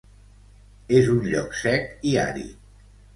[0.99, 2.57] És un lloc sec i àrid.